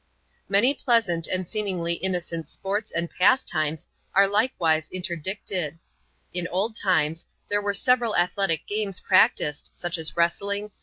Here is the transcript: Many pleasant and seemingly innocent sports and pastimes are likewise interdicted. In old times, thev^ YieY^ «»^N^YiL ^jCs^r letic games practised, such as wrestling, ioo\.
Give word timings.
Many 0.49 0.73
pleasant 0.73 1.27
and 1.27 1.47
seemingly 1.47 1.93
innocent 1.93 2.49
sports 2.49 2.89
and 2.89 3.07
pastimes 3.07 3.87
are 4.15 4.27
likewise 4.27 4.89
interdicted. 4.91 5.77
In 6.33 6.47
old 6.47 6.75
times, 6.75 7.27
thev^ 7.51 7.61
YieY^ 7.61 7.99
«»^N^YiL 7.99 8.15
^jCs^r 8.15 8.35
letic 8.35 8.65
games 8.65 8.99
practised, 8.99 9.69
such 9.75 9.99
as 9.99 10.17
wrestling, 10.17 10.69
ioo\. 10.71 10.73